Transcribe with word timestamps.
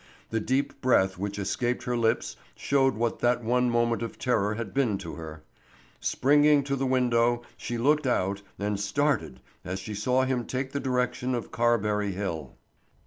The 0.31 0.39
deep 0.39 0.81
breath 0.81 1.19
which 1.19 1.37
escaped 1.37 1.83
her 1.83 1.95
lips 1.95 2.35
showed 2.55 2.95
what 2.95 3.19
that 3.19 3.43
one 3.43 3.69
moment 3.69 4.01
of 4.01 4.17
terror 4.17 4.55
had 4.55 4.73
been 4.73 4.97
to 4.97 5.13
her. 5.13 5.43
Springing 5.99 6.63
to 6.63 6.75
the 6.75 6.87
window 6.87 7.43
she 7.55 7.77
looked 7.77 8.07
out 8.07 8.41
and 8.57 8.79
started 8.79 9.41
as 9.63 9.77
she 9.77 9.93
saw 9.93 10.23
him 10.23 10.45
take 10.47 10.71
the 10.71 10.79
direction 10.79 11.35
of 11.35 11.51
Carberry 11.51 12.13
hill. 12.13 12.55